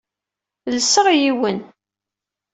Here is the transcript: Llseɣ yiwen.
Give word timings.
Llseɣ 0.75 1.07
yiwen. 1.19 1.59